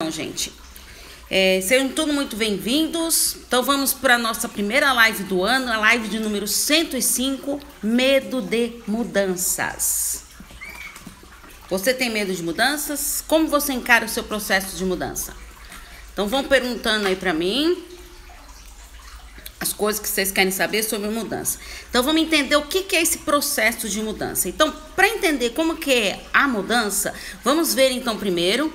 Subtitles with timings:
[0.00, 0.52] Então, gente,
[1.28, 3.34] é, sejam todos muito bem-vindos.
[3.34, 8.40] Então, vamos para a nossa primeira live do ano, a live de número 105, Medo
[8.40, 10.22] de Mudanças.
[11.68, 13.24] Você tem medo de mudanças?
[13.26, 15.34] Como você encara o seu processo de mudança?
[16.12, 17.82] Então, vão perguntando aí para mim
[19.58, 21.58] as coisas que vocês querem saber sobre mudança.
[21.90, 24.48] Então, vamos entender o que, que é esse processo de mudança.
[24.48, 27.12] Então, para entender como que é a mudança,
[27.42, 28.72] vamos ver então primeiro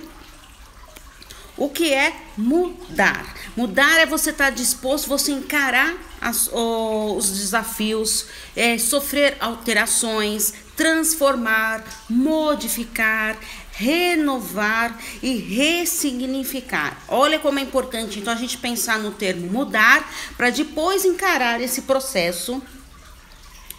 [1.58, 3.36] o que é mudar?
[3.56, 11.84] Mudar é você estar tá disposto, você encarar as, os desafios, é, sofrer alterações, transformar,
[12.10, 13.38] modificar,
[13.74, 16.98] renovar e ressignificar.
[17.08, 21.84] Olha como é importante então a gente pensar no termo mudar para depois encarar esse
[21.84, 22.62] processo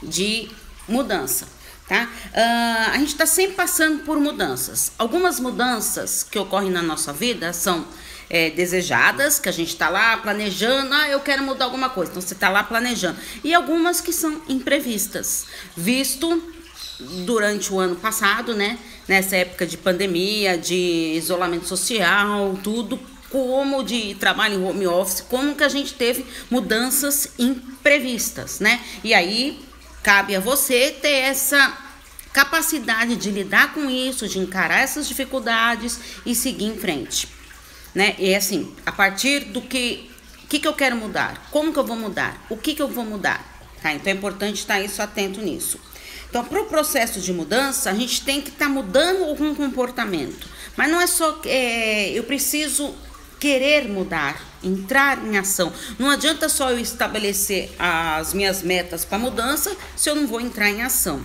[0.03, 0.49] de
[0.87, 2.09] mudança tá?
[2.33, 4.93] Uh, a gente está sempre passando por mudanças.
[4.99, 7.87] Algumas mudanças que ocorrem na nossa vida são
[8.29, 12.23] é, desejadas, que a gente está lá planejando, ah, eu quero mudar alguma coisa, então
[12.23, 13.19] você está lá planejando.
[13.43, 16.43] E algumas que são imprevistas, visto
[17.25, 18.79] durante o ano passado, né?
[19.07, 22.99] Nessa época de pandemia, de isolamento social, tudo
[23.31, 28.81] como de trabalho em home office, como que a gente teve mudanças imprevistas, né?
[29.03, 29.61] E aí
[30.05, 31.77] Cabe a você ter essa
[32.33, 37.29] capacidade de lidar com isso, de encarar essas dificuldades e seguir em frente.
[37.93, 38.15] Né?
[38.19, 40.15] E assim, a partir do que
[40.49, 43.05] que, que eu quero mudar, como que eu vou mudar, o que, que eu vou
[43.05, 43.45] mudar.
[43.83, 43.93] Tá?
[43.93, 45.81] Então é importante estar isso atento nisso.
[46.31, 50.49] Então, para o processo de mudança, a gente tem que estar tá mudando algum comportamento.
[50.77, 52.95] Mas não é só é, eu preciso
[53.39, 55.73] querer mudar, entrar em ação.
[55.99, 60.71] Não adianta só eu estabelecer as minhas metas para mudança se eu não vou entrar
[60.71, 61.25] em ação.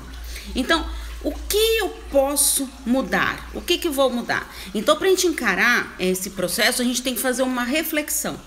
[0.55, 0.85] Então,
[1.23, 3.49] o que eu posso mudar?
[3.53, 4.49] O que, que vou mudar?
[4.73, 8.39] Então, para a gente encarar esse processo, a gente tem que fazer uma reflexão.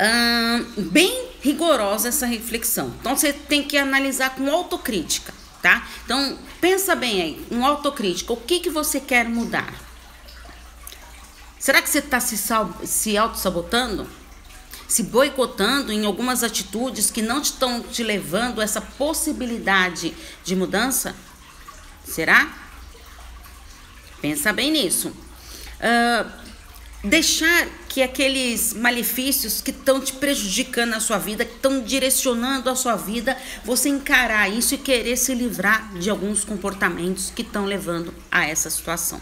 [0.00, 2.92] Hum, bem rigorosa essa reflexão.
[3.00, 5.86] Então, você tem que analisar com autocrítica, tá?
[6.04, 8.32] Então, pensa bem aí, um autocrítica.
[8.32, 9.87] O que, que você quer mudar?
[11.58, 12.38] Será que você está se,
[12.84, 14.06] se auto-sabotando?
[14.86, 20.14] Se boicotando em algumas atitudes que não estão te levando a essa possibilidade
[20.44, 21.14] de mudança?
[22.04, 22.50] Será?
[24.22, 25.08] Pensa bem nisso.
[25.08, 26.30] Uh,
[27.04, 32.76] deixar que aqueles malefícios que estão te prejudicando na sua vida, que estão direcionando a
[32.76, 38.14] sua vida, você encarar isso e querer se livrar de alguns comportamentos que estão levando
[38.30, 39.20] a essa situação.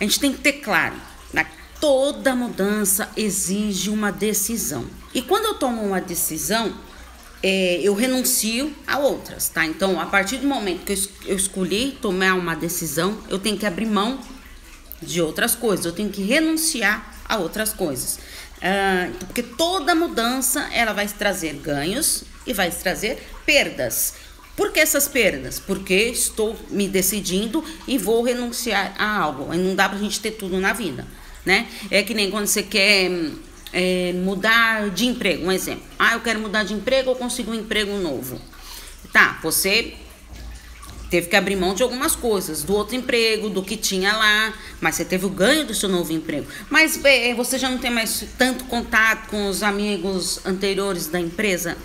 [0.00, 0.94] A gente tem que ter claro,
[1.32, 1.46] né?
[1.80, 4.86] toda mudança exige uma decisão.
[5.14, 6.74] E quando eu tomo uma decisão,
[7.42, 9.64] é, eu renuncio a outras, tá?
[9.64, 13.66] Então, a partir do momento que eu, eu escolhi tomar uma decisão, eu tenho que
[13.66, 14.20] abrir mão
[15.00, 18.18] de outras coisas, eu tenho que renunciar a outras coisas.
[18.62, 24.14] Ah, porque toda mudança ela vai trazer ganhos e vai trazer perdas.
[24.56, 25.60] Por que essas perdas?
[25.60, 29.54] Porque estou me decidindo e vou renunciar a algo.
[29.54, 31.06] Não dá pra gente ter tudo na vida,
[31.44, 31.68] né?
[31.90, 33.10] É que nem quando você quer
[33.70, 35.84] é, mudar de emprego, um exemplo.
[35.98, 38.40] Ah, eu quero mudar de emprego ou consigo um emprego novo.
[39.12, 39.94] Tá, você
[41.10, 44.94] teve que abrir mão de algumas coisas, do outro emprego, do que tinha lá, mas
[44.96, 46.46] você teve o ganho do seu novo emprego.
[46.70, 51.76] Mas é, você já não tem mais tanto contato com os amigos anteriores da empresa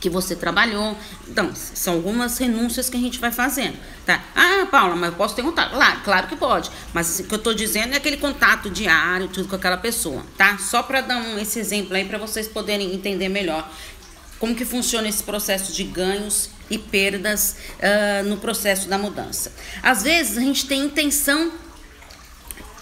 [0.00, 0.96] que você trabalhou.
[1.28, 4.24] Então, são algumas renúncias que a gente vai fazendo, tá?
[4.34, 5.76] Ah, Paula, mas eu posso ter contato?
[5.76, 6.70] Lá, claro que pode.
[6.92, 10.56] Mas o que eu estou dizendo é aquele contato diário, tudo com aquela pessoa, tá?
[10.58, 13.70] Só para dar um, esse exemplo aí para vocês poderem entender melhor
[14.38, 19.52] como que funciona esse processo de ganhos e perdas uh, no processo da mudança.
[19.82, 21.52] Às vezes a gente tem intenção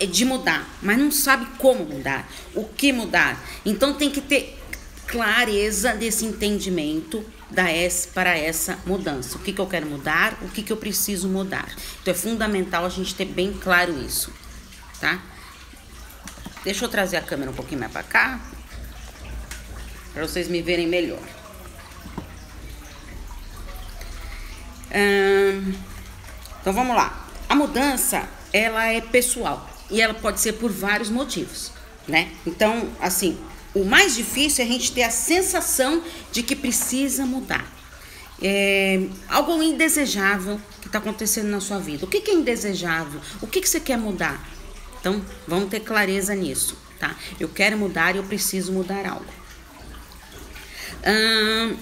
[0.07, 3.45] de mudar, mas não sabe como mudar, o que mudar.
[3.67, 4.58] Então tem que ter
[5.09, 9.37] clareza desse entendimento da S para essa mudança.
[9.37, 11.69] O que, que eu quero mudar, o que, que eu preciso mudar.
[12.03, 14.33] Então é fundamental a gente ter bem claro isso,
[15.01, 15.21] tá?
[16.63, 18.39] Deixa eu trazer a câmera um pouquinho mais para cá,
[20.13, 21.23] para vocês me verem melhor.
[24.95, 25.73] Hum,
[26.61, 27.27] então vamos lá.
[27.49, 31.73] A mudança, ela é pessoal e ela pode ser por vários motivos,
[32.07, 32.31] né?
[32.47, 33.39] Então, assim,
[33.81, 36.03] o mais difícil é a gente ter a sensação
[36.33, 37.71] de que precisa mudar.
[38.41, 42.05] É, algo indesejável que está acontecendo na sua vida.
[42.05, 43.21] O que, que é indesejável?
[43.41, 44.49] O que, que você quer mudar?
[45.01, 47.17] Então, vamos ter clareza nisso, tá?
[47.39, 49.27] Eu quero mudar e eu preciso mudar algo.
[51.07, 51.77] Hum,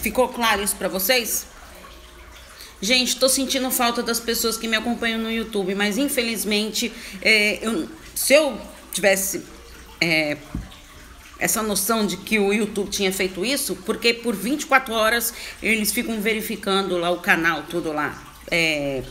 [0.00, 1.46] ficou claro isso para vocês?
[2.80, 7.88] Gente, tô sentindo falta das pessoas que me acompanham no YouTube, mas infelizmente, é, eu,
[8.14, 8.60] se eu
[8.92, 9.42] tivesse
[10.00, 10.36] é,
[11.42, 16.20] essa noção de que o YouTube tinha feito isso, porque por 24 horas eles ficam
[16.20, 18.16] verificando lá o canal, tudo lá.
[18.48, 19.02] É,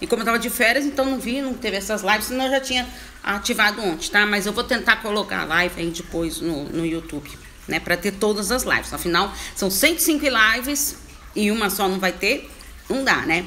[0.00, 2.52] e como eu tava de férias, então não vi, não teve essas lives, senão eu
[2.52, 2.86] já tinha
[3.24, 4.24] ativado ontem, tá?
[4.24, 7.28] Mas eu vou tentar colocar a live aí depois no, no YouTube,
[7.66, 7.80] né?
[7.80, 8.92] Pra ter todas as lives.
[8.92, 10.24] Afinal, são 105
[10.54, 10.96] lives
[11.34, 12.48] e uma só não vai ter,
[12.88, 13.46] não dá, né?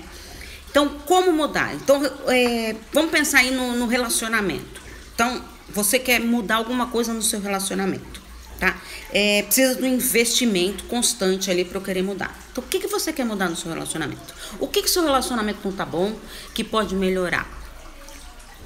[0.69, 1.73] Então, como mudar?
[1.75, 4.81] Então, é, vamos pensar aí no, no relacionamento.
[5.15, 8.21] Então, você quer mudar alguma coisa no seu relacionamento,
[8.59, 8.79] tá?
[9.11, 12.37] É, precisa de um investimento constante ali para eu querer mudar.
[12.51, 14.33] Então, o que, que você quer mudar no seu relacionamento?
[14.59, 16.17] O que que seu relacionamento não tá bom
[16.53, 17.47] que pode melhorar?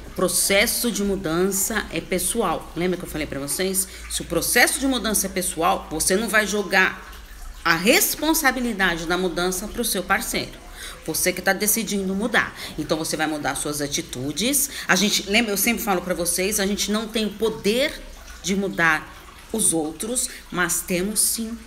[0.07, 2.71] O processo de mudança é pessoal.
[2.75, 3.87] Lembra que eu falei para vocês?
[4.09, 7.09] Se o processo de mudança é pessoal, você não vai jogar
[7.63, 10.59] a responsabilidade da mudança para o seu parceiro.
[11.05, 12.55] Você que está decidindo mudar.
[12.77, 14.69] Então você vai mudar suas atitudes.
[14.87, 17.91] A gente, lembra, eu sempre falo para vocês, a gente não tem o poder
[18.43, 19.11] de mudar
[19.51, 21.57] os outros, mas temos sim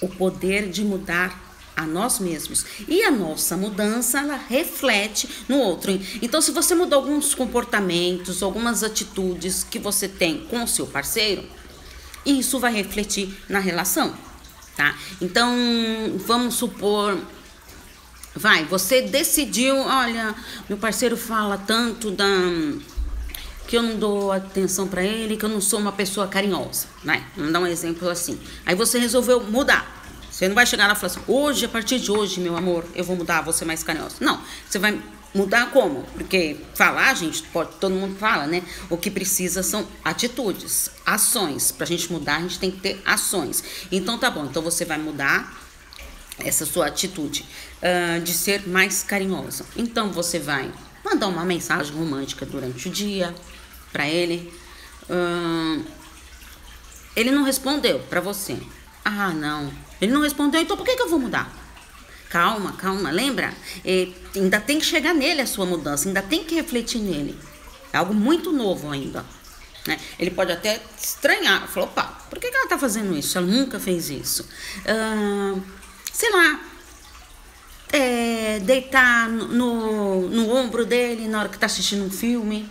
[0.00, 1.46] o poder de mudar
[1.76, 2.64] a nós mesmos.
[2.88, 5.92] E a nossa mudança, ela reflete no outro.
[6.22, 11.44] Então, se você mudar alguns comportamentos, algumas atitudes que você tem com o seu parceiro,
[12.24, 14.16] isso vai refletir na relação,
[14.74, 14.96] tá?
[15.20, 15.54] Então,
[16.16, 17.20] vamos supor
[18.36, 20.34] Vai, você decidiu, olha,
[20.68, 22.26] meu parceiro fala tanto da
[23.66, 27.24] que eu não dou atenção para ele, que eu não sou uma pessoa carinhosa, né?
[27.34, 28.38] Vamos dar um exemplo assim.
[28.64, 29.94] Aí você resolveu mudar.
[30.30, 32.84] Você não vai chegar lá e falar assim: "Hoje, a partir de hoje, meu amor,
[32.94, 34.16] eu vou mudar, vou ser mais carinhosa".
[34.20, 35.00] Não, você vai
[35.34, 36.02] mudar como?
[36.14, 38.62] Porque falar, gente, pode, todo mundo fala, né?
[38.90, 41.72] O que precisa são atitudes, ações.
[41.72, 43.64] Pra gente mudar, a gente tem que ter ações.
[43.90, 45.65] Então tá bom, então você vai mudar
[46.38, 47.44] essa sua atitude
[47.82, 49.64] uh, de ser mais carinhosa.
[49.76, 50.70] Então você vai
[51.04, 53.34] mandar uma mensagem romântica durante o dia
[53.92, 54.52] para ele.
[55.08, 55.84] Uh,
[57.14, 58.58] ele não respondeu para você.
[59.04, 59.72] Ah, não.
[60.00, 61.50] Ele não respondeu, então por que, que eu vou mudar?
[62.28, 63.54] Calma, calma, lembra?
[63.84, 67.38] É, ainda tem que chegar nele a sua mudança, ainda tem que refletir nele.
[67.92, 69.24] É algo muito novo ainda.
[69.86, 69.98] Né?
[70.18, 73.38] Ele pode até estranhar, falou, opa, por que, que ela está fazendo isso?
[73.38, 74.46] Ela nunca fez isso.
[74.82, 75.62] Uh,
[76.16, 76.60] sei lá,
[77.92, 82.66] é, deitar no, no ombro dele na hora que está assistindo um filme,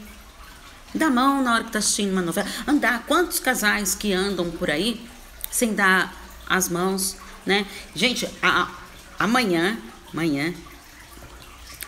[0.95, 3.05] dar mão na hora que está assistindo uma novela, andar.
[3.05, 5.07] Quantos casais que andam por aí
[5.51, 6.11] sem dar
[6.49, 7.67] as mãos, né?
[7.93, 8.71] Gente, a,
[9.19, 9.77] amanhã,
[10.11, 10.51] amanhã,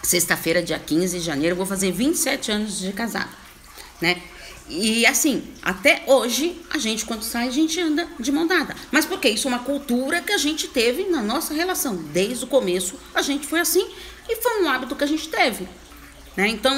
[0.04, 3.32] sexta-feira, dia 15 de janeiro, eu vou fazer 27 anos de casado,
[4.00, 4.22] né?
[4.70, 8.76] E assim, até hoje, a gente, quando sai, a gente anda de mão dada.
[8.92, 11.96] Mas porque isso é uma cultura que a gente teve na nossa relação.
[11.96, 13.88] Desde o começo, a gente foi assim
[14.28, 15.68] e foi um hábito que a gente teve.
[16.36, 16.50] Né?
[16.50, 16.76] Então,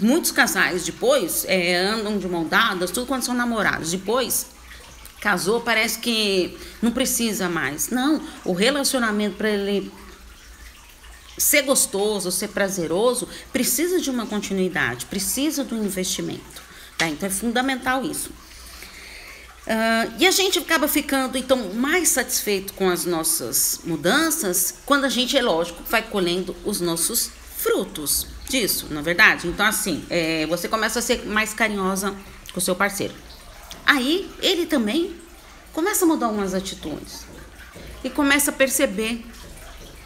[0.00, 3.90] muitos casais depois é, andam de mão dadas, tudo quando são namorados.
[3.90, 4.46] Depois,
[5.20, 7.88] casou, parece que não precisa mais.
[7.88, 9.90] Não, o relacionamento para ele
[11.36, 16.63] ser gostoso, ser prazeroso, precisa de uma continuidade, precisa do investimento.
[17.04, 17.08] Tá?
[17.08, 18.30] Então é fundamental isso.
[19.66, 25.08] Uh, e a gente acaba ficando então mais satisfeito com as nossas mudanças quando a
[25.08, 29.48] gente, é lógico, vai colhendo os nossos frutos disso, na é verdade.
[29.48, 32.14] Então, assim, é, você começa a ser mais carinhosa
[32.52, 33.14] com o seu parceiro.
[33.86, 35.14] Aí ele também
[35.72, 37.26] começa a mudar umas atitudes
[38.02, 39.24] e começa a perceber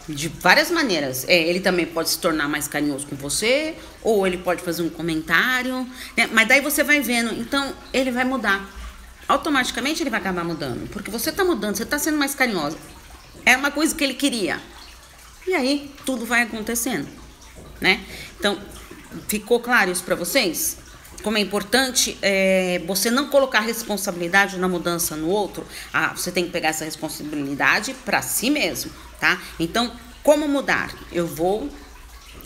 [0.09, 1.25] de várias maneiras.
[1.29, 4.89] É, ele também pode se tornar mais carinhoso com você, ou ele pode fazer um
[4.89, 5.87] comentário,
[6.17, 6.29] né?
[6.33, 8.69] mas daí você vai vendo, então ele vai mudar.
[9.29, 12.79] Automaticamente ele vai acabar mudando, porque você está mudando, você está sendo mais carinhosa.
[13.45, 14.61] É uma coisa que ele queria.
[15.47, 17.09] E aí tudo vai acontecendo,
[17.81, 18.01] né?
[18.39, 18.59] Então,
[19.29, 20.79] ficou claro isso para vocês?
[21.23, 25.67] Como é importante é, você não colocar responsabilidade na mudança no outro.
[25.93, 29.41] Ah, você tem que pegar essa responsabilidade para si mesmo tá?
[29.59, 30.93] Então, como mudar?
[31.13, 31.69] Eu vou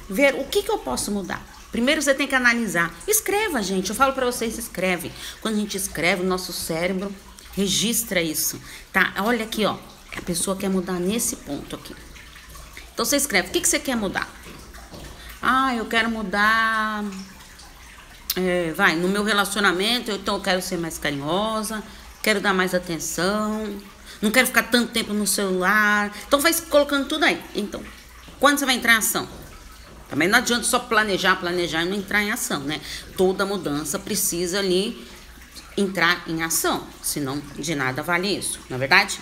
[0.09, 1.43] ver o que, que eu posso mudar.
[1.71, 2.95] Primeiro você tem que analisar.
[3.07, 3.91] Escreva, gente.
[3.91, 5.11] Eu falo para vocês, escreve.
[5.41, 7.15] Quando a gente escreve, o nosso cérebro
[7.55, 8.61] registra isso,
[8.93, 9.15] tá?
[9.19, 9.77] Olha aqui, ó.
[10.17, 11.95] A pessoa quer mudar nesse ponto aqui.
[12.93, 13.49] Então você escreve.
[13.49, 14.29] O que, que você quer mudar?
[15.41, 17.05] Ah, eu quero mudar.
[18.37, 21.83] É, vai, no meu relacionamento, então eu quero ser mais carinhosa,
[22.23, 23.79] quero dar mais atenção,
[24.23, 26.11] não quero ficar tanto tempo no celular.
[26.27, 27.43] Então vai colocando tudo aí.
[27.55, 27.83] Então,
[28.41, 29.29] quando você vai entrar em ação?
[30.09, 32.81] Também não adianta só planejar, planejar e não entrar em ação, né?
[33.17, 35.07] Toda mudança precisa ali
[35.77, 39.19] entrar em ação, senão de nada vale isso, não é verdade?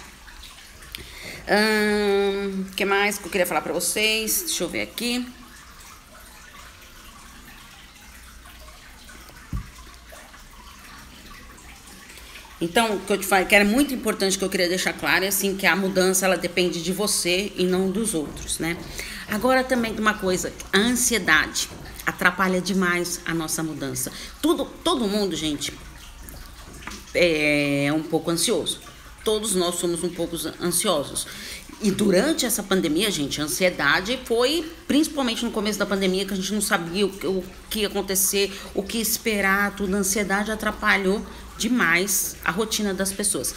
[1.46, 4.42] O que mais que eu queria falar para vocês?
[4.46, 5.24] Deixa eu ver aqui.
[12.60, 15.24] Então, o que eu te falei, que era muito importante que eu queria deixar claro
[15.24, 18.76] é assim que a mudança ela depende de você e não dos outros, né?
[19.28, 21.70] Agora também uma coisa, a ansiedade
[22.04, 24.12] atrapalha demais a nossa mudança.
[24.42, 25.72] Tudo, todo mundo, gente,
[27.14, 28.80] é um pouco ansioso.
[29.24, 31.26] Todos nós somos um pouco ansiosos.
[31.82, 36.36] E durante essa pandemia, gente, a ansiedade foi principalmente no começo da pandemia que a
[36.36, 39.94] gente não sabia o, o que ia acontecer, o que esperar, tudo.
[39.94, 41.24] A ansiedade atrapalhou
[41.60, 43.54] demais a rotina das pessoas.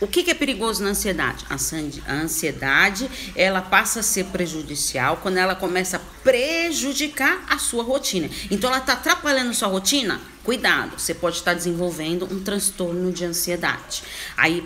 [0.00, 1.44] O que, que, é perigoso na ansiedade?
[1.48, 8.28] A ansiedade ela passa a ser prejudicial quando ela começa a prejudicar a sua rotina.
[8.50, 10.20] Então ela está atrapalhando sua rotina?
[10.42, 14.02] Cuidado, você pode estar desenvolvendo um transtorno de ansiedade.
[14.36, 14.62] Aí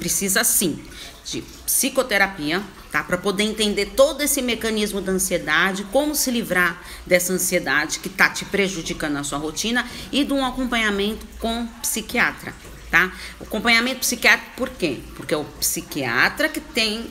[0.00, 0.82] precisa sim
[1.30, 3.04] de psicoterapia, tá?
[3.04, 8.28] Para poder entender todo esse mecanismo da ansiedade, como se livrar dessa ansiedade que está
[8.28, 12.52] te prejudicando na sua rotina e de um acompanhamento com psiquiatra,
[12.90, 13.12] tá?
[13.38, 14.98] O acompanhamento psiquiátrico por quê?
[15.14, 17.08] Porque é o psiquiatra que tem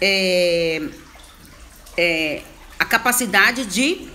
[0.00, 0.88] é,
[1.96, 2.42] é,
[2.78, 4.08] a capacidade de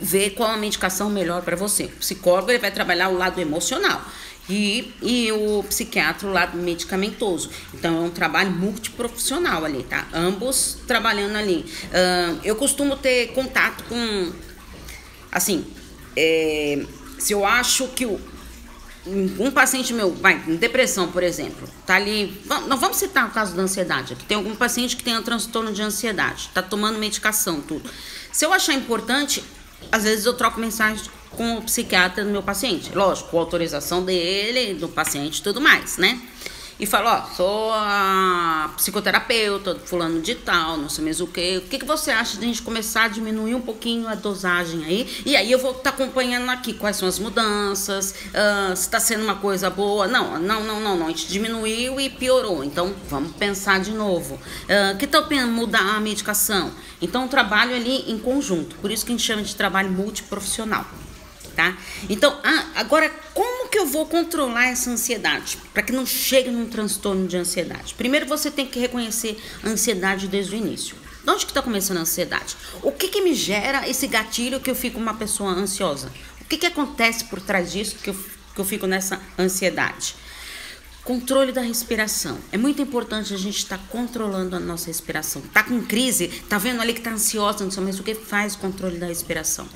[0.00, 1.84] ver qual a medicação melhor para você.
[1.84, 4.02] O psicólogo ele vai trabalhar o lado emocional
[4.50, 7.50] e, e o psiquiatra o lado medicamentoso.
[7.72, 10.06] Então é um trabalho multiprofissional ali, tá?
[10.12, 11.64] Ambos trabalhando ali.
[11.86, 14.32] Uh, eu costumo ter contato com,
[15.30, 15.64] assim,
[16.16, 16.84] é,
[17.18, 18.20] se eu acho que o,
[19.06, 22.38] um paciente meu, vai, em depressão, por exemplo, tá ali.
[22.66, 24.24] Não vamos citar o caso da ansiedade aqui.
[24.24, 27.88] Tem algum paciente que tem um transtorno de ansiedade, tá tomando medicação, tudo.
[28.32, 29.42] Se eu achar importante,
[29.90, 31.04] às vezes eu troco mensagem
[31.36, 32.94] com o psiquiatra do meu paciente.
[32.94, 36.20] Lógico, com autorização dele, do paciente e tudo mais, né?
[36.80, 41.58] E falo, ó, sou a psicoterapeuta, fulano de tal, não sei mais o que.
[41.58, 44.82] O que, que você acha de a gente começar a diminuir um pouquinho a dosagem
[44.86, 45.22] aí?
[45.26, 48.98] E aí eu vou estar tá acompanhando aqui quais são as mudanças, uh, se está
[48.98, 50.08] sendo uma coisa boa.
[50.08, 51.06] Não, não, não, não, não.
[51.06, 52.64] A gente diminuiu e piorou.
[52.64, 54.36] Então vamos pensar de novo.
[54.36, 56.72] Uh, que tal mudar a medicação?
[57.02, 58.76] Então, trabalho ali em conjunto.
[58.76, 60.86] Por isso que a gente chama de trabalho multiprofissional
[61.60, 61.76] tá?
[62.08, 66.66] Então, ah, agora como que eu vou controlar essa ansiedade para que não chegue num
[66.66, 67.94] transtorno de ansiedade?
[67.94, 70.96] Primeiro você tem que reconhecer a ansiedade desde o início.
[71.22, 72.56] De onde que está começando a ansiedade?
[72.82, 76.10] O que que me gera esse gatilho que eu fico uma pessoa ansiosa?
[76.40, 78.16] O que que acontece por trás disso que eu,
[78.54, 80.14] que eu fico nessa ansiedade?
[81.04, 82.38] Controle da respiração.
[82.52, 85.42] É muito importante a gente estar tá controlando a nossa respiração.
[85.52, 88.56] Tá com crise, tá vendo ali que tá ansiosa, não sei mais o que faz
[88.56, 89.68] controle da respiração.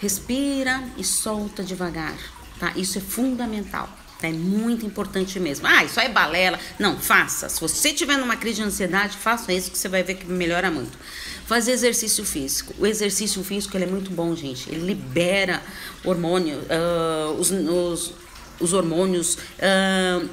[0.00, 2.16] Respira e solta devagar,
[2.58, 2.72] tá?
[2.76, 3.88] Isso é fundamental.
[4.20, 4.28] Tá?
[4.28, 5.66] É muito importante mesmo.
[5.66, 6.58] Ah, isso é balela.
[6.78, 7.48] Não, faça.
[7.48, 10.70] Se você tiver numa crise de ansiedade, faça isso que você vai ver que melhora
[10.70, 10.98] muito.
[11.46, 12.74] Fazer exercício físico.
[12.78, 14.70] O exercício físico ele é muito bom, gente.
[14.70, 15.62] Ele libera
[16.04, 18.12] hormônio, uh, os, os,
[18.58, 20.28] os, hormônios, uh,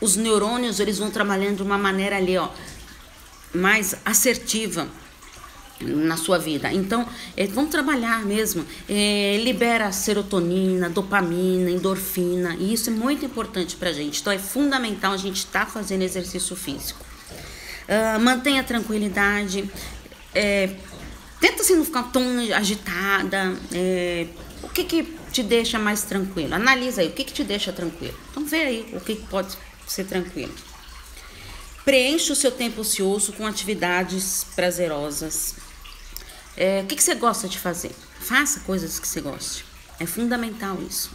[0.00, 2.48] os neurônios, eles vão trabalhando de uma maneira ali, ó,
[3.54, 4.88] mais assertiva
[5.80, 6.72] na sua vida.
[6.72, 7.06] Então,
[7.36, 8.64] é, vamos trabalhar mesmo.
[8.88, 14.20] É, libera serotonina, dopamina, endorfina, e isso é muito importante para a gente.
[14.20, 17.04] Então, é fundamental a gente estar tá fazendo exercício físico.
[17.88, 19.68] Uh, mantenha a tranquilidade.
[20.34, 20.70] É,
[21.40, 22.22] tenta assim, não ficar tão
[22.54, 23.56] agitada.
[23.72, 24.26] É,
[24.62, 26.54] o que, que te deixa mais tranquilo?
[26.54, 28.18] Analisa aí, o que, que te deixa tranquilo?
[28.30, 29.56] Então, vê aí o que, que pode
[29.86, 30.52] ser tranquilo.
[31.84, 35.54] Preencha o seu tempo ocioso com atividades prazerosas.
[36.60, 37.92] É, o que, que você gosta de fazer?
[38.18, 39.64] Faça coisas que você goste.
[40.00, 41.12] É fundamental isso.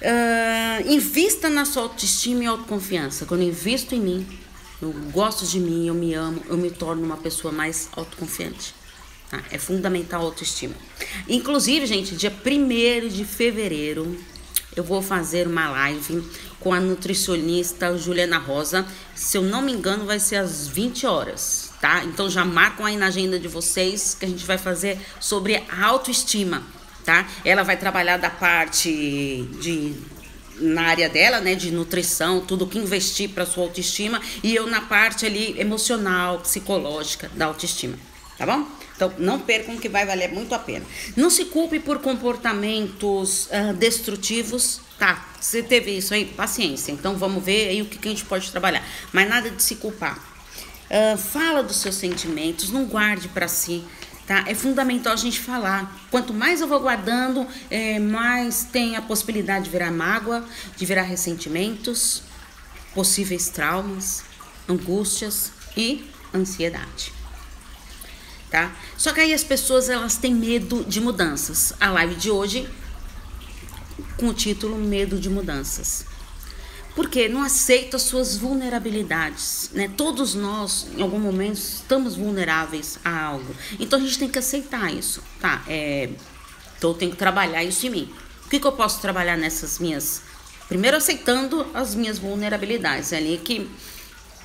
[0.00, 3.26] Uh, invista na sua autoestima e autoconfiança.
[3.26, 4.38] Quando eu invisto em mim,
[4.80, 8.72] eu gosto de mim, eu me amo, eu me torno uma pessoa mais autoconfiante.
[9.28, 9.42] Tá?
[9.50, 10.74] É fundamental a autoestima.
[11.28, 14.16] Inclusive, gente, dia 1 de fevereiro,
[14.76, 16.22] eu vou fazer uma live
[16.60, 18.86] com a nutricionista Juliana Rosa.
[19.12, 22.04] Se eu não me engano, vai ser às 20 horas tá?
[22.04, 26.62] Então já marcam aí na agenda de vocês que a gente vai fazer sobre autoestima,
[27.04, 27.26] tá?
[27.44, 28.88] Ela vai trabalhar da parte
[29.60, 29.92] de
[30.60, 34.82] na área dela, né, de nutrição, tudo que investir para sua autoestima e eu na
[34.82, 37.98] parte ali emocional, psicológica da autoestima,
[38.38, 38.64] tá bom?
[38.94, 40.84] Então não percam que vai valer muito a pena.
[41.16, 45.26] Não se culpe por comportamentos uh, destrutivos, tá?
[45.40, 46.92] Você teve isso aí, paciência.
[46.92, 48.86] Então vamos ver aí o que, que a gente pode trabalhar.
[49.12, 50.31] Mas nada de se culpar
[50.92, 53.82] Uh, fala dos seus sentimentos, não guarde para si.
[54.26, 54.44] Tá?
[54.46, 55.98] É fundamental a gente falar.
[56.10, 60.44] Quanto mais eu vou guardando, é, mais tem a possibilidade de virar mágoa,
[60.76, 62.22] de virar ressentimentos,
[62.94, 64.22] possíveis traumas.
[64.68, 67.12] angústias e ansiedade.
[68.50, 68.70] Tá?
[68.96, 71.72] Só que aí as pessoas elas têm medo de mudanças.
[71.80, 72.68] A live de hoje
[74.16, 76.04] com o título Medo de Mudanças.
[76.94, 79.90] Porque não aceita as suas vulnerabilidades, né?
[79.96, 83.54] Todos nós, em algum momento, estamos vulneráveis a algo.
[83.80, 85.62] Então a gente tem que aceitar isso, tá?
[85.66, 86.10] É,
[86.76, 88.14] então eu tenho que trabalhar isso em mim.
[88.44, 90.22] O que, que eu posso trabalhar nessas minhas
[90.72, 93.70] Primeiro aceitando as minhas vulnerabilidades, é ali que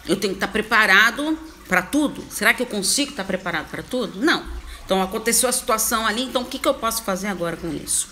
[0.06, 1.40] eu tenho que estar preparado
[1.70, 2.22] para tudo.
[2.30, 4.20] Será que eu consigo estar preparado para tudo?
[4.20, 4.46] Não.
[4.84, 8.10] Então aconteceu a situação ali, então o que, que eu posso fazer agora com isso?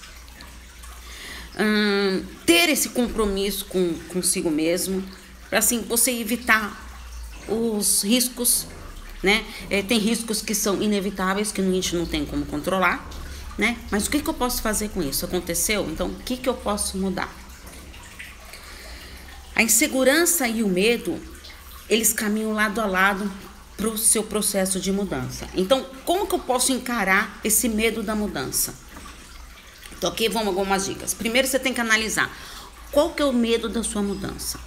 [1.57, 5.03] Hum, ter esse compromisso com consigo mesmo,
[5.49, 6.83] para assim você evitar
[7.47, 8.67] os riscos,
[9.23, 9.45] né?
[9.69, 13.07] É, tem riscos que são inevitáveis que a gente não tem como controlar,
[13.57, 13.77] né?
[13.89, 15.25] Mas o que, que eu posso fazer com isso?
[15.25, 17.33] Aconteceu, então o que, que eu posso mudar?
[19.55, 21.17] A insegurança e o medo,
[21.89, 23.31] eles caminham lado a lado
[23.77, 25.47] para o seu processo de mudança.
[25.55, 28.73] Então, como que eu posso encarar esse medo da mudança?
[29.97, 31.13] Então, aqui vão algumas dicas.
[31.13, 32.35] Primeiro, você tem que analisar
[32.91, 34.59] qual que é o medo da sua mudança.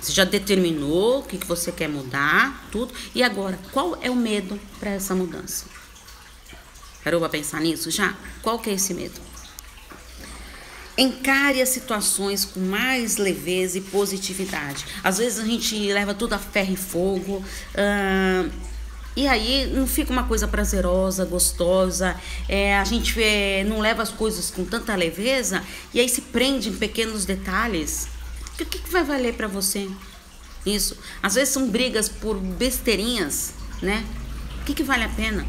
[0.00, 2.92] Você já determinou o que, que você quer mudar, tudo.
[3.14, 5.64] E agora, qual é o medo para essa mudança?
[7.02, 8.14] Parou para pensar nisso já?
[8.42, 9.20] Qual que é esse medo?
[10.96, 14.84] Encare as situações com mais leveza e positividade.
[15.02, 17.44] Às vezes a gente leva tudo a ferro e fogo.
[17.74, 18.73] Uh,
[19.16, 22.16] e aí não fica uma coisa prazerosa, gostosa.
[22.48, 26.68] É, a gente é, não leva as coisas com tanta leveza e aí se prende
[26.68, 28.08] em pequenos detalhes.
[28.52, 29.88] O que, que vai valer para você?
[30.66, 30.96] Isso.
[31.22, 34.04] Às vezes são brigas por besteirinhas, né?
[34.60, 35.46] O que, que vale a pena?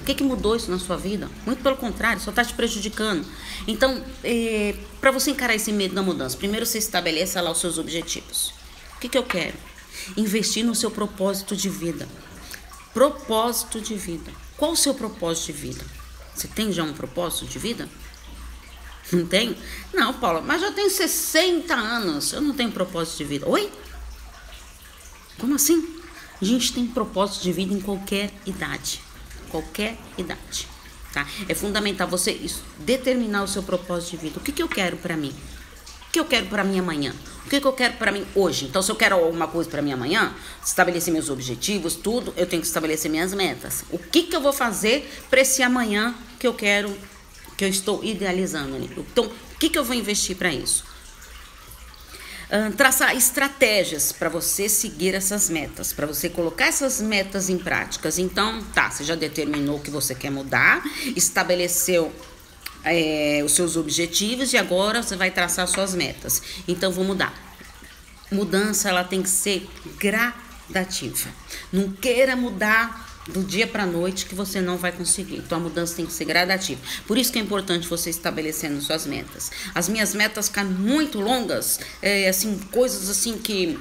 [0.00, 1.30] O que, que mudou isso na sua vida?
[1.46, 3.26] Muito pelo contrário, só está te prejudicando.
[3.66, 7.78] Então, é, para você encarar esse medo da mudança, primeiro você estabeleça lá os seus
[7.78, 8.52] objetivos.
[8.96, 9.54] O que, que eu quero?
[10.16, 12.06] Investir no seu propósito de vida.
[12.94, 14.32] Propósito de vida.
[14.56, 15.84] Qual o seu propósito de vida?
[16.34, 17.88] Você tem já um propósito de vida?
[19.12, 19.54] Não tem?
[19.92, 22.32] Não, Paula, mas já tenho 60 anos.
[22.32, 23.46] Eu não tenho propósito de vida.
[23.46, 23.70] Oi?
[25.38, 26.00] Como assim?
[26.40, 29.02] A gente tem propósito de vida em qualquer idade
[29.54, 30.66] qualquer idade.
[31.12, 31.24] Tá?
[31.48, 32.40] É fundamental você
[32.80, 34.40] determinar o seu propósito de vida.
[34.40, 35.32] O que, que eu quero para mim?
[36.14, 37.12] Que eu quero para mim amanhã?
[37.44, 38.66] O que, que eu quero para mim hoje?
[38.66, 40.32] Então, se eu quero alguma coisa para mim amanhã,
[40.64, 43.84] estabelecer meus objetivos, tudo, eu tenho que estabelecer minhas metas.
[43.90, 46.96] O que, que eu vou fazer para esse amanhã que eu quero,
[47.56, 48.88] que eu estou idealizando ali?
[48.96, 50.84] Então, o que, que eu vou investir para isso?
[52.76, 58.16] traçar estratégias para você seguir essas metas, para você colocar essas metas em práticas.
[58.16, 60.80] Então, tá, você já determinou o que você quer mudar,
[61.16, 62.12] estabeleceu
[62.84, 66.42] é, os seus objetivos e agora você vai traçar suas metas.
[66.68, 67.32] Então, vou mudar.
[68.30, 69.68] Mudança, ela tem que ser
[69.98, 71.30] gradativa.
[71.72, 75.36] Não queira mudar do dia para a noite que você não vai conseguir.
[75.36, 76.80] Então a mudança tem que ser gradativa.
[77.06, 79.50] Por isso que é importante você estabelecendo suas metas.
[79.74, 83.78] As minhas metas ficam muito longas, é, assim, coisas assim que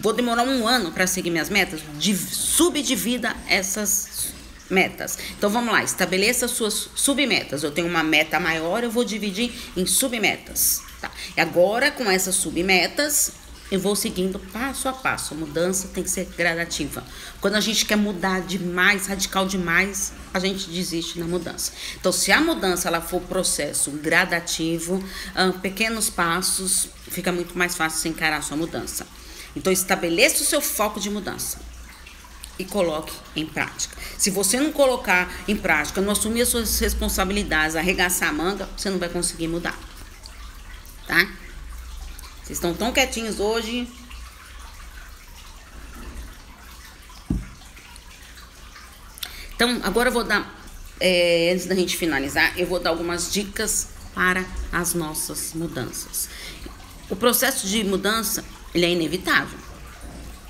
[0.00, 4.32] vou demorar um ano para seguir minhas metas, de, subdivida essas
[4.70, 5.18] metas.
[5.36, 7.62] Então vamos lá, estabeleça suas submetas.
[7.62, 10.82] Eu tenho uma meta maior, eu vou dividir em submetas.
[11.00, 11.10] Tá?
[11.36, 13.32] E agora com essas submetas,
[13.70, 15.34] eu vou seguindo passo a passo.
[15.34, 17.04] A mudança tem que ser gradativa.
[17.40, 21.72] Quando a gente quer mudar demais, radical demais, a gente desiste na mudança.
[22.00, 25.02] Então, se a mudança ela for processo gradativo,
[25.60, 29.06] pequenos passos, fica muito mais fácil você encarar a sua mudança.
[29.54, 31.58] Então, estabeleça o seu foco de mudança
[32.58, 33.96] e coloque em prática.
[34.16, 38.90] Se você não colocar em prática, não assumir as suas responsabilidades, arregaçar a manga, você
[38.90, 39.78] não vai conseguir mudar.
[41.06, 41.26] Tá?
[42.42, 43.88] Vocês estão tão quietinhos hoje.
[49.54, 50.54] Então, agora eu vou dar,
[51.00, 56.28] é, antes da gente finalizar, eu vou dar algumas dicas para as nossas mudanças.
[57.10, 58.44] O processo de mudança,
[58.74, 59.67] ele é inevitável.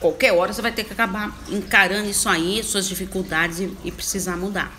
[0.00, 4.36] Qualquer hora você vai ter que acabar encarando isso aí, suas dificuldades e, e precisar
[4.36, 4.72] mudar.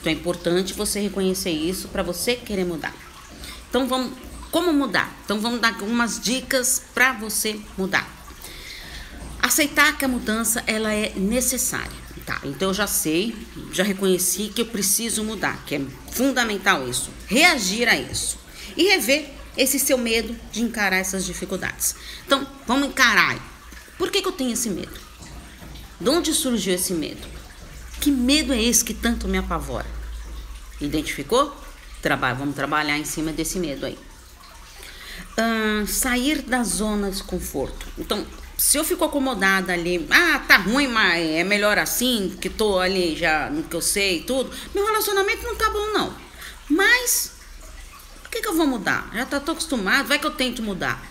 [0.00, 2.94] Então é importante você reconhecer isso para você querer mudar.
[3.68, 4.12] Então vamos
[4.50, 5.14] como mudar?
[5.24, 8.08] Então vamos dar algumas dicas para você mudar.
[9.42, 12.06] Aceitar que a mudança ela é necessária.
[12.24, 13.36] Tá, então eu já sei,
[13.72, 17.10] já reconheci que eu preciso mudar, que é fundamental isso.
[17.28, 18.36] Reagir a isso
[18.76, 21.94] e rever esse seu medo de encarar essas dificuldades.
[22.26, 23.55] Então, vamos encarar.
[23.98, 24.98] Por que, que eu tenho esse medo?
[26.00, 27.26] De onde surgiu esse medo?
[28.00, 29.86] Que medo é esse que tanto me apavora?
[30.80, 31.56] Identificou?
[32.02, 33.98] Trabalha, vamos trabalhar em cima desse medo aí
[35.86, 37.86] sair da zona de conforto.
[37.98, 42.78] Então, se eu fico acomodada ali, ah, tá ruim, mas é melhor assim, que tô
[42.78, 46.14] ali já no que eu sei e tudo, meu relacionamento não tá bom, não.
[46.68, 47.32] Mas,
[48.22, 49.10] por que, que eu vou mudar?
[49.12, 51.02] Já tá, tô acostumado, vai que eu tento mudar,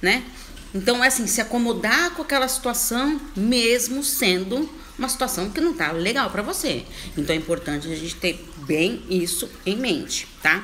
[0.00, 0.24] né?
[0.74, 5.92] Então, é assim, se acomodar com aquela situação, mesmo sendo uma situação que não tá
[5.92, 6.84] legal para você.
[7.16, 10.62] Então, é importante a gente ter bem isso em mente, tá?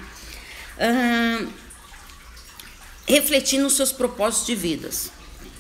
[3.07, 5.11] Refletir nos seus propósitos de vidas.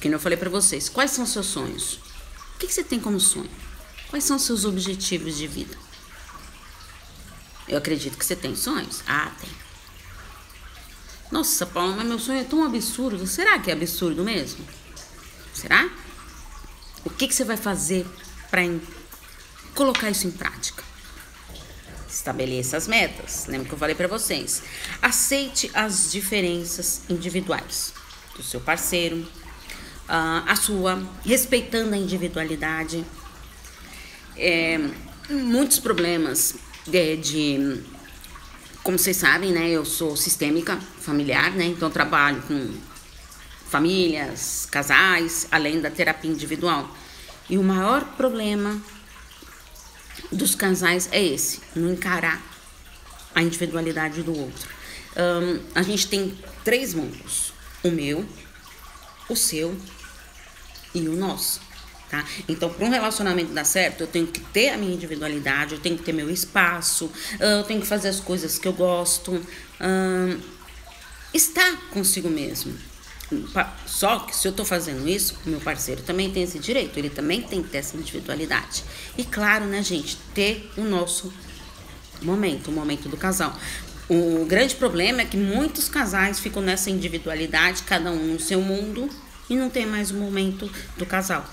[0.00, 1.94] Que eu falei para vocês, quais são os seus sonhos?
[2.54, 3.50] O que, que você tem como sonho?
[4.10, 5.76] Quais são os seus objetivos de vida?
[7.66, 9.02] Eu acredito que você tem sonhos.
[9.06, 9.48] Ah, tem.
[11.34, 13.26] Nossa, Paulo, mas meu sonho é tão absurdo.
[13.26, 14.64] Será que é absurdo mesmo?
[15.52, 15.90] Será?
[17.04, 18.06] O que, que você vai fazer
[18.48, 18.62] para
[19.74, 20.84] colocar isso em prática?
[22.08, 23.46] Estabeleça as metas.
[23.48, 24.62] Lembra que eu falei para vocês?
[25.02, 27.92] Aceite as diferenças individuais
[28.36, 33.04] do seu parceiro, uh, a sua, respeitando a individualidade.
[34.36, 34.78] É,
[35.28, 36.54] muitos problemas
[36.86, 37.82] de, de,
[38.84, 42.70] como vocês sabem, né, eu sou sistêmica familiar, né, então trabalho com
[43.70, 46.94] famílias, casais, além da terapia individual.
[47.48, 48.80] E o maior problema
[50.30, 52.42] dos casais é esse, não encarar
[53.34, 54.68] a individualidade do outro.
[55.16, 58.24] Um, a gente tem três mundos: o meu,
[59.28, 59.74] o seu
[60.94, 61.60] e o nosso.
[62.14, 62.24] Tá?
[62.48, 65.96] Então, para um relacionamento dar certo, eu tenho que ter a minha individualidade, eu tenho
[65.96, 69.32] que ter meu espaço, eu tenho que fazer as coisas que eu gosto,
[69.80, 70.38] hum,
[71.32, 72.72] estar consigo mesmo.
[73.86, 77.42] Só que se eu estou fazendo isso, meu parceiro também tem esse direito, ele também
[77.42, 78.84] tem que ter essa individualidade.
[79.18, 81.32] E claro, né, gente, ter o nosso
[82.22, 83.58] momento, o momento do casal.
[84.08, 89.08] O grande problema é que muitos casais ficam nessa individualidade, cada um no seu mundo,
[89.50, 91.44] e não tem mais o momento do casal.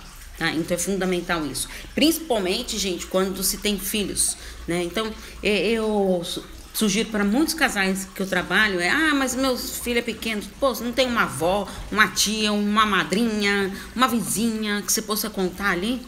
[0.41, 0.49] Tá?
[0.53, 1.69] Então é fundamental isso.
[1.93, 4.35] Principalmente, gente, quando se tem filhos.
[4.67, 4.81] Né?
[4.81, 6.25] Então eu
[6.73, 10.73] sugiro para muitos casais que eu trabalho é ah mas meu filho é pequeno pô
[10.73, 15.71] você não tem uma avó uma tia uma madrinha uma vizinha que você possa contar
[15.71, 16.01] ali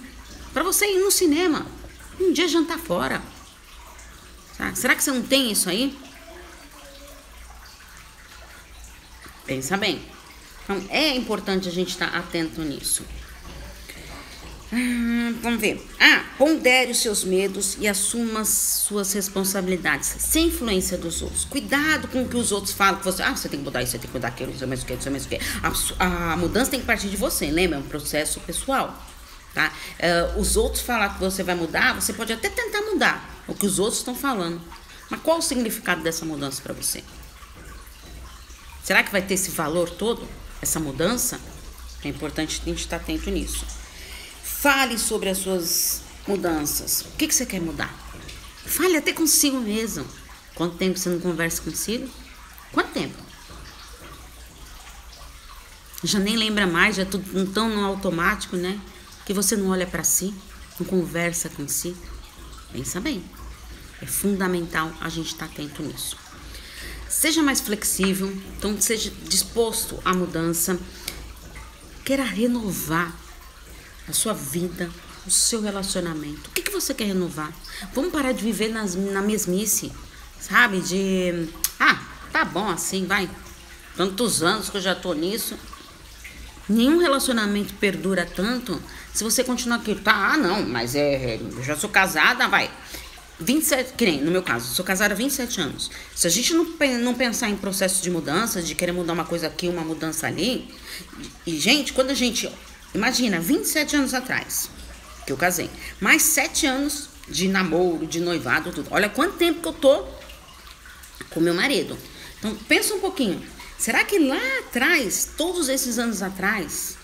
[0.54, 1.66] para você ir no cinema
[2.18, 3.22] um dia jantar fora
[4.58, 4.74] tá?
[4.74, 5.94] será que você não tem isso aí
[9.46, 10.02] pensa bem
[10.64, 13.04] então, é importante a gente estar tá atento nisso.
[14.74, 15.86] Ah, vamos ver.
[16.00, 21.46] Ah, pondere os seus medos e assuma as suas responsabilidades, sem influência dos outros.
[21.46, 23.00] Cuidado com o que os outros falam.
[23.00, 24.86] Que você, ah, você tem que mudar isso, você tem que mudar aquilo, isso mesmo
[24.86, 25.40] que, isso mesmo que.
[26.00, 27.78] A, a mudança tem que partir de você, lembra?
[27.78, 29.02] É um processo pessoal.
[29.54, 29.72] Tá?
[30.36, 33.68] Uh, os outros falar que você vai mudar, você pode até tentar mudar o que
[33.68, 34.60] os outros estão falando.
[35.12, 37.04] Mas qual o significado dessa mudança para você?
[38.84, 40.28] Será que vai ter esse valor todo?
[40.64, 41.40] essa mudança,
[42.04, 43.66] é importante a gente estar atento nisso.
[44.64, 47.02] Fale sobre as suas mudanças.
[47.02, 47.94] O que, que você quer mudar?
[48.66, 50.08] Fale até consigo mesmo.
[50.56, 52.10] Quanto tempo você não conversa consigo?
[52.72, 53.22] Quanto tempo?
[56.02, 58.80] Já nem lembra mais, já é tudo tão no automático, né?
[59.26, 60.34] Que você não olha para si,
[60.80, 61.94] não conversa com si.
[62.72, 63.22] Pensa bem.
[64.02, 66.16] É fundamental a gente estar atento nisso.
[67.10, 70.80] Seja mais flexível, então seja disposto à mudança.
[72.06, 73.23] Queira renovar
[74.08, 74.90] a sua vida,
[75.26, 76.50] o seu relacionamento.
[76.50, 77.52] O que, que você quer renovar?
[77.94, 79.92] Vamos parar de viver nas, na mesmice,
[80.40, 80.82] sabe?
[80.82, 81.48] De,
[81.80, 83.30] ah, tá bom assim, vai.
[83.96, 85.58] Tantos anos que eu já tô nisso.
[86.68, 88.82] Nenhum relacionamento perdura tanto
[89.14, 89.96] se você continuar aqui.
[89.96, 92.72] Tá, ah, não, mas é, eu já sou casada, vai.
[93.40, 95.92] 27, que nem no meu caso, sou casada há 27 anos.
[96.16, 96.66] Se a gente não,
[97.02, 100.74] não pensar em processo de mudança, de querer mudar uma coisa aqui, uma mudança ali.
[101.46, 102.50] E, gente, quando a gente.
[102.94, 104.70] Imagina, 27 anos atrás
[105.26, 105.70] que eu casei,
[106.02, 108.90] mais 7 anos de namoro, de noivado, tudo.
[108.92, 110.06] Olha quanto tempo que eu tô
[111.30, 111.98] com meu marido.
[112.40, 113.42] Então, pensa um pouquinho.
[113.78, 116.98] Será que lá atrás, todos esses anos atrás,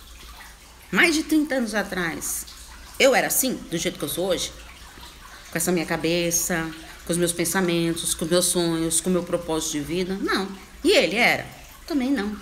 [0.92, 2.46] mais de 30 anos atrás,
[3.00, 4.52] eu era assim, do jeito que eu sou hoje?
[5.52, 6.70] com essa minha cabeça,
[7.06, 10.18] com os meus pensamentos, com meus sonhos, com o meu propósito de vida.
[10.22, 10.48] Não.
[10.84, 11.46] E ele era?
[11.88, 12.36] Também não.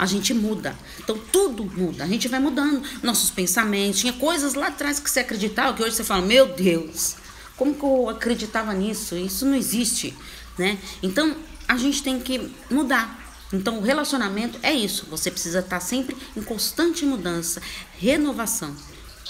[0.00, 0.74] A gente muda.
[0.98, 2.04] Então tudo muda.
[2.04, 4.00] A gente vai mudando nossos pensamentos.
[4.00, 7.16] Tinha coisas lá atrás que você acreditava que hoje você fala: "Meu Deus,
[7.54, 9.14] como que eu acreditava nisso?
[9.14, 10.16] Isso não existe",
[10.56, 10.78] né?
[11.02, 11.36] Então
[11.68, 13.36] a gente tem que mudar.
[13.52, 15.06] Então o relacionamento é isso.
[15.10, 17.60] Você precisa estar sempre em constante mudança,
[17.98, 18.74] renovação.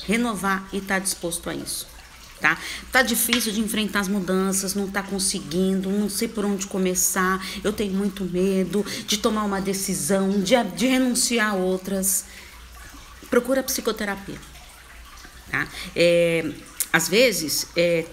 [0.07, 1.90] Renovar e estar disposto a isso
[2.41, 2.59] tá?
[2.91, 7.73] Tá difícil de enfrentar as mudanças, não tá conseguindo, não sei por onde começar, eu
[7.73, 12.25] tenho muito medo de tomar uma decisão, de, de renunciar a outras.
[13.29, 14.39] procura psicoterapia.
[15.51, 15.67] Tá?
[15.95, 16.51] É,
[16.93, 18.05] às vezes, é,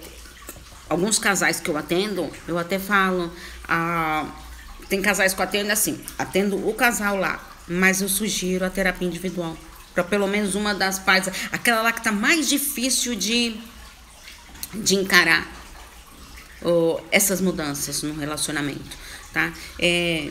[0.89, 3.31] alguns casais que eu atendo, eu até falo,
[3.67, 4.25] ah,
[4.89, 9.07] tem casais que eu atendo assim, atendo o casal lá, mas eu sugiro a terapia
[9.07, 9.57] individual.
[9.93, 13.55] Para pelo menos uma das partes, aquela lá que tá mais difícil de,
[14.73, 15.47] de encarar
[16.61, 18.97] oh, essas mudanças no relacionamento,
[19.33, 19.53] tá?
[19.79, 20.29] É,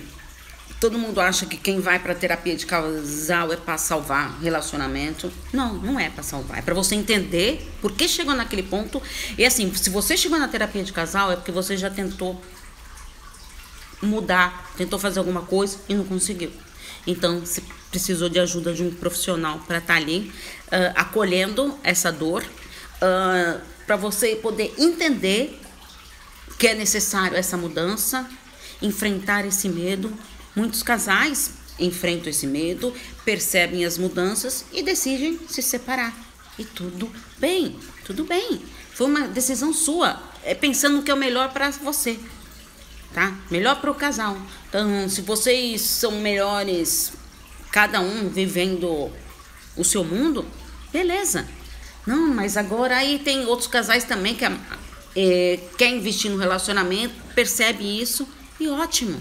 [0.81, 5.33] todo mundo acha que quem vai para terapia de casal é para salvar relacionamento.
[5.53, 6.59] Não, não é para salvar.
[6.59, 9.03] É para você entender por que chegou naquele ponto.
[9.38, 12.40] E assim, se você chegou na terapia de casal é porque você já tentou
[14.03, 16.53] mudar, tentou fazer alguma coisa e não conseguiu.
[17.07, 20.33] Então, você precisou de ajuda de um profissional para estar tá ali
[20.66, 25.61] uh, acolhendo essa dor, uh, para você poder entender
[26.59, 28.29] que é necessário essa mudança,
[28.83, 30.12] enfrentar esse medo
[30.57, 32.94] Muitos casais enfrentam esse medo,
[33.27, 36.16] percebem as mudanças e decidem se separar.
[36.59, 38.62] E tudo bem, tudo bem.
[38.94, 42.18] Foi uma decisão sua, é pensando que é o melhor para você,
[43.12, 43.37] tá?
[43.51, 44.38] Melhor para o casal.
[44.66, 47.12] Então, se vocês são melhores,
[47.70, 49.12] cada um vivendo
[49.77, 50.46] o seu mundo,
[50.90, 51.46] beleza.
[52.07, 54.45] Não, mas agora aí tem outros casais também que
[55.16, 58.29] é, quer investir no relacionamento, percebe isso
[58.61, 59.21] e ótimo.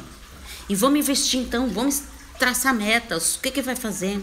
[0.70, 2.04] E vamos investir então, vamos
[2.38, 4.22] traçar metas, o que que vai fazer.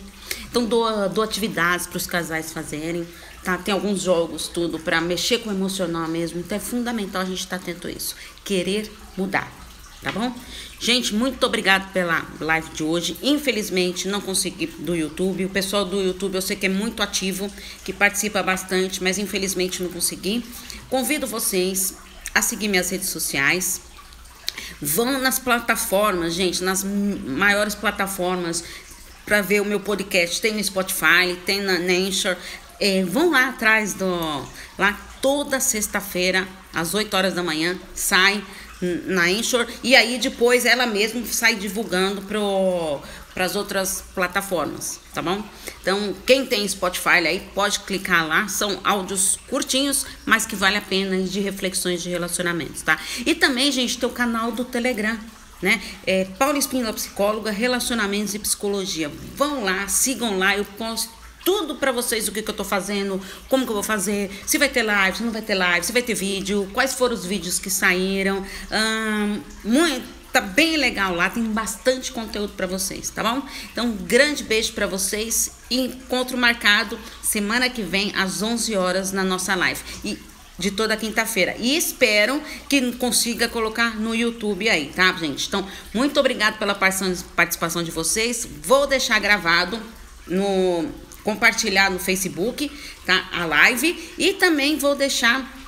[0.51, 3.07] Então dou, dou atividades para os casais fazerem,
[3.43, 3.57] tá?
[3.59, 6.41] Tem alguns jogos, tudo, para mexer com o emocional mesmo.
[6.41, 8.15] Então é fundamental a gente estar tá atento a isso.
[8.45, 9.51] Querer mudar,
[10.03, 10.35] tá bom?
[10.79, 13.17] Gente, muito obrigado pela live de hoje.
[13.23, 15.47] Infelizmente não consegui do YouTube.
[15.47, 17.51] O pessoal do YouTube eu sei que é muito ativo,
[17.85, 20.45] que participa bastante, mas infelizmente não consegui.
[20.91, 21.95] Convido vocês
[22.35, 23.81] a seguir minhas redes sociais
[24.81, 28.65] Vão nas plataformas, gente, nas maiores plataformas
[29.25, 30.41] para ver o meu podcast.
[30.41, 32.37] Tem no Spotify, tem na Nature.
[32.81, 34.47] É, vão lá atrás do.
[34.79, 38.43] Lá toda sexta-feira, às 8 horas da manhã, sai
[39.07, 45.43] na Anchor e aí depois ela mesma sai divulgando para as outras plataformas, tá bom?
[45.81, 50.83] Então, quem tem Spotify aí pode clicar lá, são áudios curtinhos, mas que vale a
[50.83, 52.99] pena de reflexões de relacionamentos, tá?
[53.25, 55.19] E também, gente, tem o canal do Telegram,
[55.61, 55.81] né?
[56.07, 59.11] É Paula Espíndola Psicóloga, Relacionamentos e Psicologia.
[59.37, 63.21] Vão lá, sigam lá, eu posto tudo para vocês o que, que eu tô fazendo,
[63.49, 65.93] como que eu vou fazer, se vai ter live, se não vai ter live, se
[65.93, 71.29] vai ter vídeo, quais foram os vídeos que saíram, hum, muito Tá bem legal lá,
[71.29, 73.43] tem bastante conteúdo para vocês, tá bom?
[73.71, 79.13] Então, um grande beijo para vocês e encontro marcado semana que vem às 11 horas
[79.13, 79.83] na nossa live.
[80.03, 80.19] E
[80.59, 81.55] de toda quinta-feira.
[81.59, 85.49] E espero que consiga colocar no YouTube aí, tá, gente?
[85.49, 88.49] Então, muito obrigado pela participação de vocês.
[88.63, 89.79] Vou deixar gravado
[90.27, 90.89] no
[91.25, 92.71] compartilhar no Facebook,
[93.07, 93.29] tá?
[93.33, 95.63] A live e também vou deixar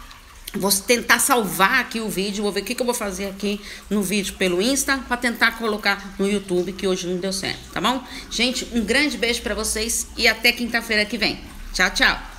[0.57, 3.61] Vou tentar salvar aqui o vídeo, vou ver o que, que eu vou fazer aqui
[3.91, 7.81] no vídeo pelo Insta para tentar colocar no YouTube, que hoje não deu certo, tá
[7.81, 8.03] bom?
[8.31, 11.41] Gente, um grande beijo para vocês e até quinta-feira que vem.
[11.73, 12.34] Tchau, tchau.